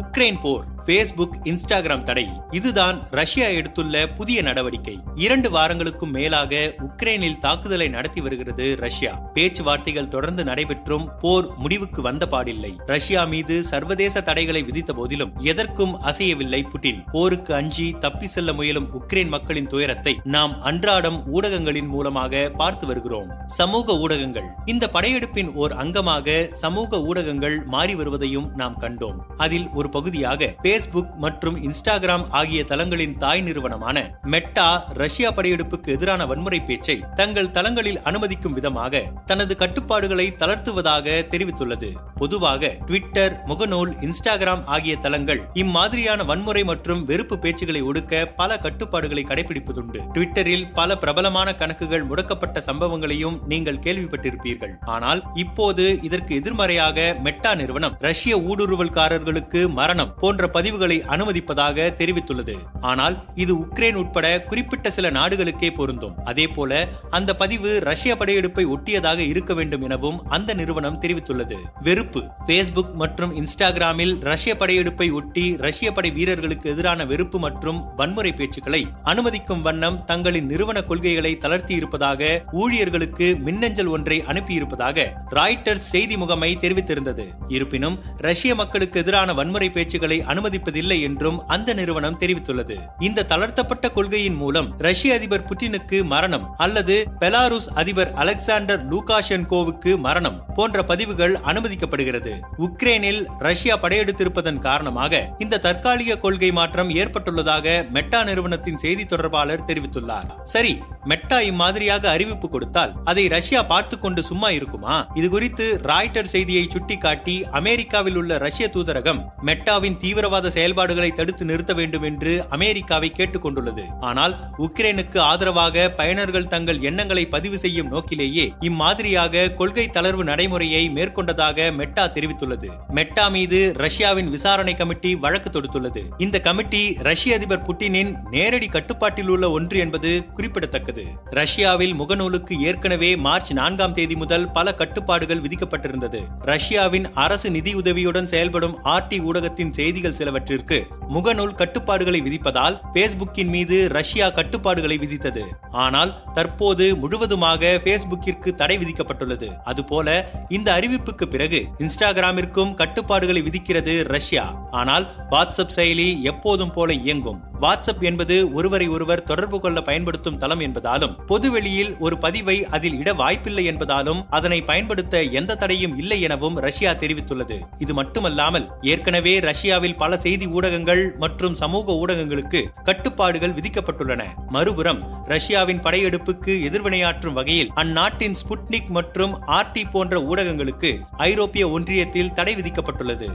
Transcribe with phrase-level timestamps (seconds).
[0.00, 2.28] Ukraine போர் Facebook Instagram தடை.
[2.50, 4.98] இதுதான் Russia எடுத்துள்ள புதிய நடவடிக்கை.
[5.14, 9.12] இரண்டு வாரங்களுக்கும் மேலாக உக்ரைனில் தாக்குதலை நடத்தி வருகிறது ரஷ்யா.
[9.34, 16.62] பேச்சுவார்த்தைகள் தொடர்ந்து நடைபெற்றும் போர் முடிவுக்கு வந்த பாடில்லை ரஷ்யா மீது சர்வதேச தடைகளை விதித்த போதிலும் எதற்கும் அசையவில்லை
[16.68, 17.10] புட்டின்.
[17.12, 23.28] போருக்கு அஞ்சி தப்பி செல்ல முயலும் உக்ரைன் மக்களின் துயரத்தை நாம் அன்றாடம் ஊடகங்களின் மூலமாக பார்த்து வருகிறோம்.
[23.46, 24.48] சமூக ஊடகங்கள்.
[24.64, 29.20] இந்த படையெடுப்பின் ஓர் அங்கமாக சமூக ஊடகங்கள் மாறி வருவதையும் நாம் கண்டோம்.
[29.36, 33.98] அதில் ஒரு பகுதியாக பேஸ்புக் மற்றும் இன்ஸ்டாகிராம் ஆகிய தளங்களின் தாய் நிறுவனமான
[34.32, 34.66] மெட்டா
[35.00, 39.00] ரஷ்யா படையெடுப்புக்கு எதிரான வன்முறை பேச்சை தங்கள் தளங்களில் அனுமதிக்கும் விதமாக
[39.30, 41.88] தனது கட்டுப்பாடுகளை தளர்த்துவதாக தெரிவித்துள்ளது.
[42.20, 50.00] பொதுவாக ட்விட்டர் முகநூல் இன்ஸ்டாகிராம் ஆகிய தளங்கள் இம்மாதிரியான வன்முறை மற்றும் வெறுப்பு பேச்சுகளை ஒடுக்க பல கட்டுப்பாடுகளை கடைபிடிப்பதுண்டு.
[50.14, 54.74] ட்விட்டரில் பல பிரபலமான கணக்குகள் முடக்கப்பட்ட சம்பவங்களையும் நீங்கள் கேள்விப்பட்டிருப்பீர்கள்.
[54.96, 62.56] ஆனால் இப்போது இதற்கு எதிர்மறையாக மெட்டா நிறுவனம் ரஷ்ய ஊடுருவல்காரர்களுக்கு மரணம் போன்ற பதிவுகளை அனுமதிப்பதாக தெரிவித்துள்ளது.
[62.90, 66.16] ஆனால் இது உக்ரைன் உட்பட குறிப்பிட்ட சில நாடுகளுக்கே பொருந்தும்.
[66.24, 71.58] அதே போல அந்த பதிவு ரஷ்ய படையெடுப்பை ஒட்டியதாக இருக்க வேண்டும் எனவும் அந்த நிறுவனம் தெரிவித்துள்ளது.
[71.82, 78.82] வெறுப்பு பேஸ்புக் மற்றும் இன்ஸ்டாகிராமில் ரஷ்ய படையெடுப்பை ஒட்டி ரஷ்ய படை வீரர்களுக்கு எதிரான வெறுப்பு மற்றும் வன்முறை பேச்சுக்களை
[79.04, 82.20] அனுமதிக்கும் வண்ணம் தங்களின் நிறுவன கொள்கைகளை தளர்த்தி இருப்பதாக
[82.52, 87.26] ஊழியர்களுக்கு மின்னஞ்சல் ஒன்றை அனுப்பியிருப்பதாக ராய்டர்ஸ் செய்தி முகமை தெரிவித்திருந்தது.
[87.48, 87.98] இருப்பினும்
[88.28, 92.76] ரஷ்ய மக்களுக்கு எதிரான வன்முறை பேச்சுக்களை அனுமதிப்பதில்லை என்றும் அந்த நிறுவனம் தெரிவித்துள்ளது.
[92.98, 100.82] இந்த தளர்த்தப்பட்ட கொள்கையின் மூலம் ரஷ்ய அதிபர் புட்டினுக்கு மரணம் அல்லது பெலாருஸ் அதிபர் அலெக்சாண்டர் லூகாஷென்கோவுக்கு மரணம் போன்ற
[100.82, 102.32] பதிவுகள் அனுமதிக்கப்படுகிறது.
[102.58, 110.42] உக்ரைனில் ரஷ்யா படையெடுத்திருப்பதன் காரணமாக இந்த தற்காலிக கொள்கை மாற்றம் ஏற்பட்டுள்ளதாக மெட்டா நிறுவனத்தின் செய்தி தொடர்பாளர் தெரிவித்துள்ளார்.
[110.42, 115.06] சரி மெட்டா இம்மாதிரியாக அறிவிப்பு கொடுத்தால் அதை ரஷ்யா பார்த்து கொண்டு சும்மா இருக்குமா?
[115.14, 122.02] இது குறித்து ராய்டர் செய்தியை சுட்டிக்காட்டி அமெரிக்காவில் உள்ள ரஷ்ய தூதரகம் மெட்டாவின் தீவிரவாத செயல்பாடுகளை தடுத்து நிறுத்த வேண்டும்
[122.02, 129.90] என்று அமெரிக்காவை கேட்டுக் கொண்டுள்ளது ஆனால் உக்ரைனுக்கு ஆதரவாக பயனர்கள் தங்கள் எண்ணங்களை பதிவு செய்யும் நோக்கிலேயே இம்மாதிரியாக கொள்கை
[129.92, 132.68] தளர்வு நடைமுறையை மேற்கொண்டதாக மெட்டா தெரிவித்துள்ளது.
[132.88, 136.02] மெட்டா மீது ரஷ்யாவின் விசாரணை கமிட்டி வழக்கு தொடுத்துள்ளது.
[136.18, 141.04] இந்த கமிட்டி ரஷ்ய அதிபர் புட்டினின் நேரடி கட்டுப்பாட்டில் உள்ள ஒன்று என்பது குறிப்பிடத்தக்கது.
[141.24, 146.24] ரஷ்யாவில் முகநூலுக்கு ஏற்கனவே மார்ச் நான்காம் தேதி முதல் பல கட்டுப்பாடுகள் விதிக்கப்பட்டிருந்தது.
[146.40, 150.76] ரஷ்யாவின் அரசு நிதியுதவியுடன் செயல்படும் ஆர்டி ஊடக ஊடகத்தின் செய்திகள் சிலவற்றிற்கு
[151.14, 155.44] முகநூல் கட்டுப்பாடுகளை விதிப்பதால் பேஸ்புக்கின் மீது ரஷ்யா கட்டுப்பாடுகளை விதித்தது.
[155.84, 159.48] ஆனால் தற்போது முழுவதுமாக பேஸ்புக்கிற்கு தடை விதிக்கப்பட்டுள்ளது.
[159.64, 160.08] அதுபோல
[160.48, 164.44] இந்த அறிவிப்புக்கு பிறகு இன்ஸ்டாகிராமிற்கும் கட்டுப்பாடுகளை விதிக்கிறது ரஷ்யா.
[164.80, 167.40] ஆனால் வாட்ஸ்அப் செயலி எப்போதும் போல இயங்கும்.
[167.64, 173.64] வாட்ஸ்அப் என்பது ஒருவரை ஒருவர் தொடர்பு கொள்ள பயன்படுத்தும் தளம் என்பதாலும் பொதுவெளியில் ஒரு பதிவை அதில் இட வாய்ப்பில்லை
[173.70, 177.58] என்பதாலும் அதனை பயன்படுத்த எந்த தடையும் இல்லை எனவும் ரஷ்யா தெரிவித்துள்ளது.
[177.78, 184.22] இது மட்டுமல்லாமல் ஏற்கனவே ரஷ்யாவில் பல செய்தி ஊடகங்கள் ஊடகங்கள் மற்றும் சமூக ஊடகங்களுக்கு கட்டுப்பாடுகள் விதிக்கப்பட்டுள்ளன.
[184.48, 193.32] மறுபுறம் ரஷ்யாவின் படையெடுப்புக்கு எதிர்வினையாற்றும் வகையில் அந்நாட்டின் ஸ்புட்னிக் மற்றும் ஆர்டி போன்ற ஊடகங்களுக்கு ஐரோப்பிய ஒன்றியத்தில் தடை விதிக்கப்பட்டுள்ளது.